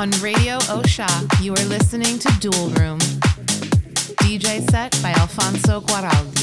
On 0.00 0.10
Radio 0.22 0.56
Osha, 0.72 1.06
you 1.42 1.52
are 1.52 1.64
listening 1.66 2.18
to 2.18 2.32
Dual 2.40 2.70
Room. 2.70 2.98
DJ 4.22 4.66
set 4.70 4.98
by 5.02 5.10
Alfonso 5.10 5.82
Guaraldi. 5.82 6.39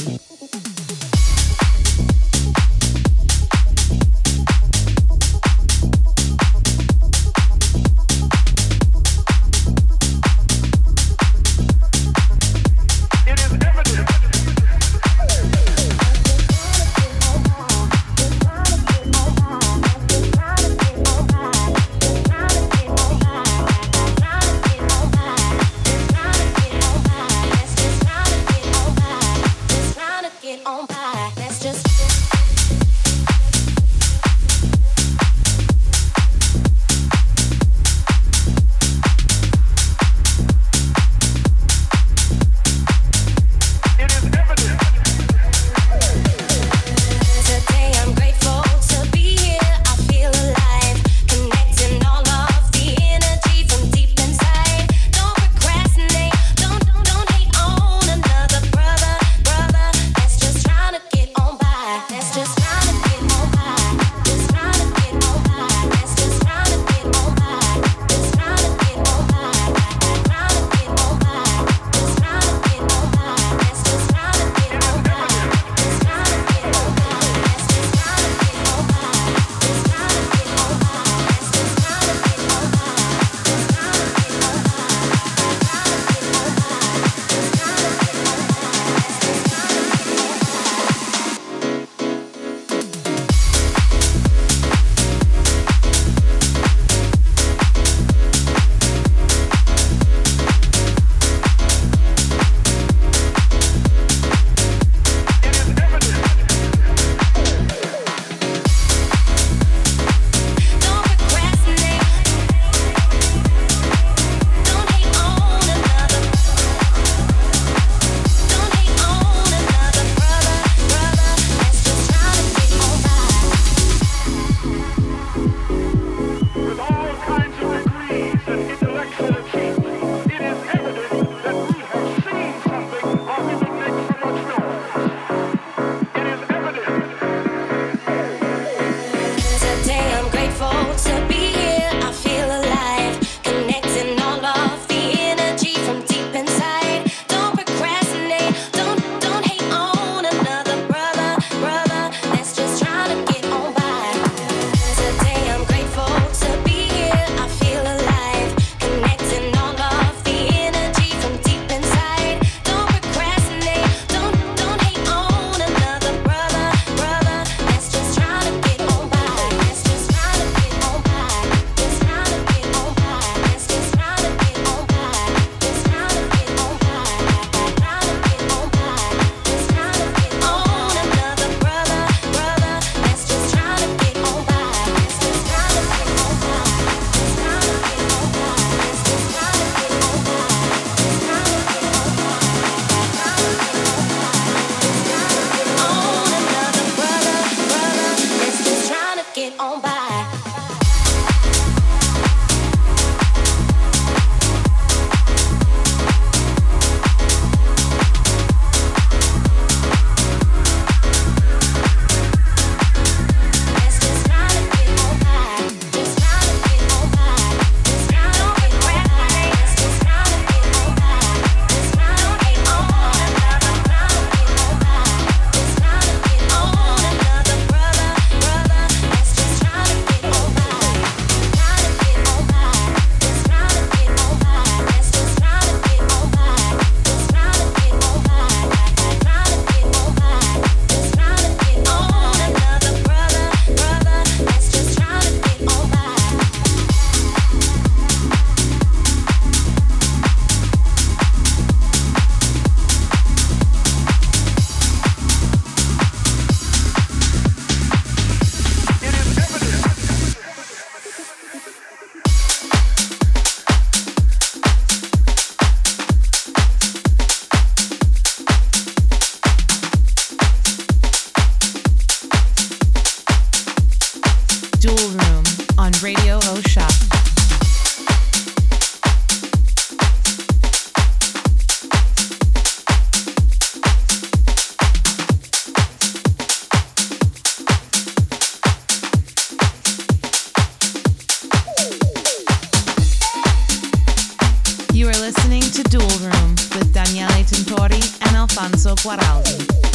to 295.77 295.83
Dual 295.83 296.07
Room 296.21 296.55
with 296.73 296.91
Daniele 296.91 297.43
Tintori 297.45 298.01
and 298.25 298.35
Alfonso 298.35 298.95
Guaraldi. 298.95 299.86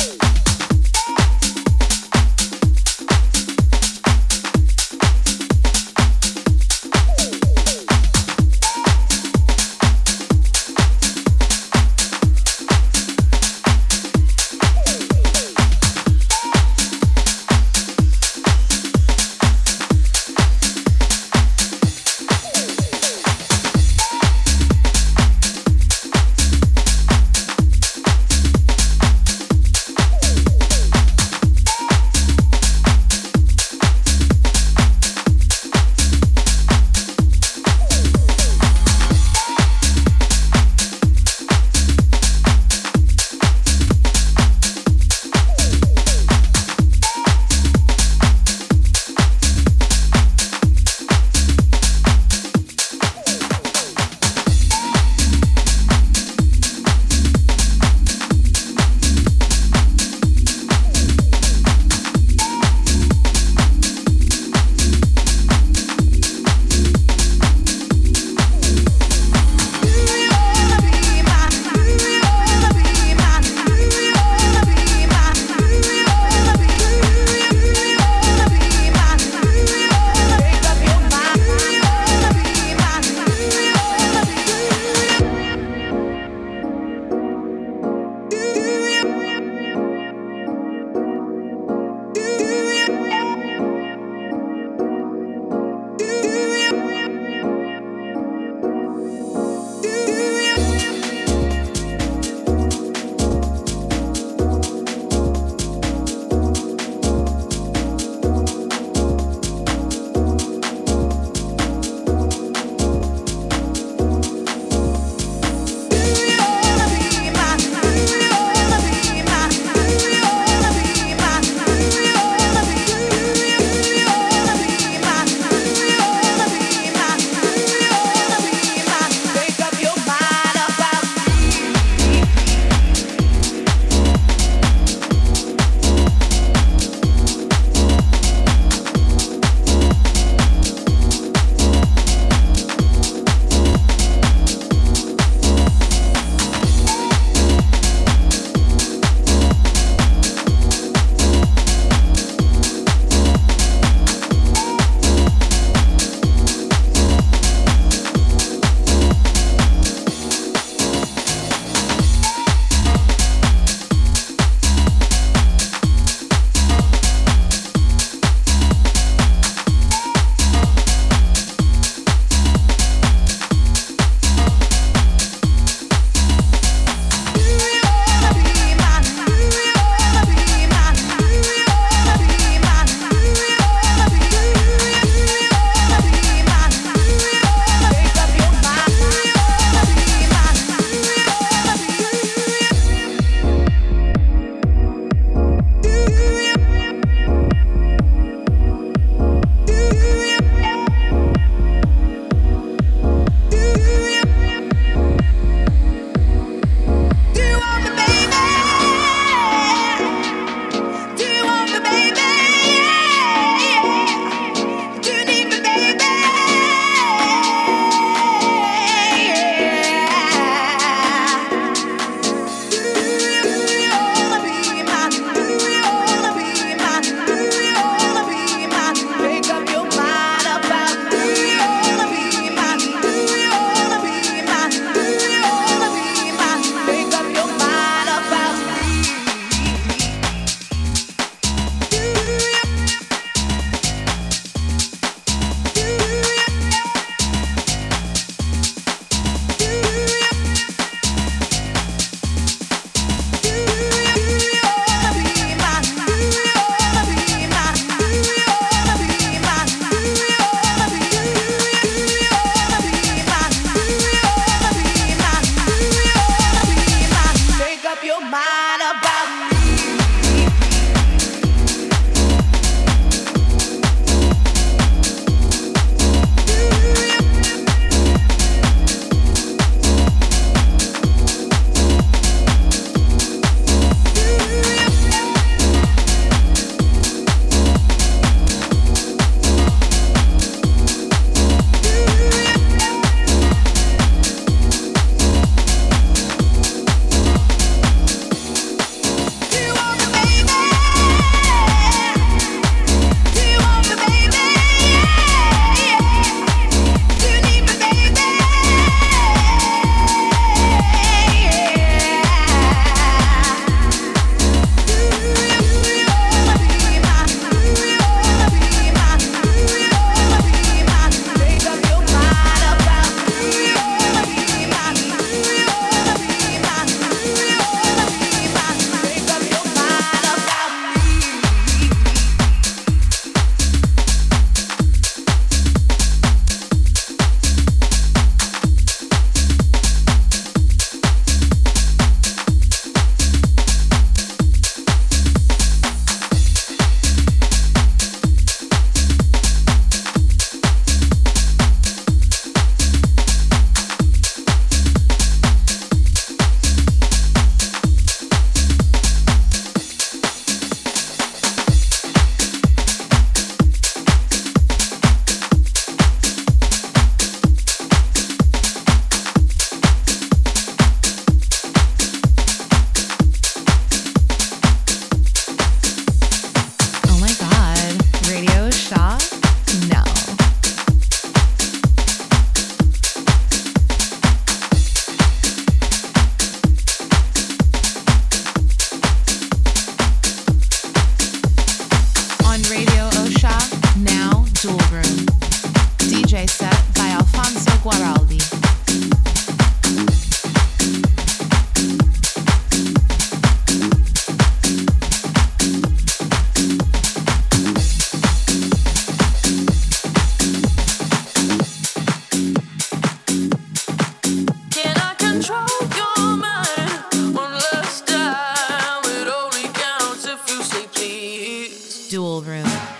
Dual 422.13 422.43
Room. 422.43 422.92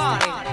on 0.00 0.49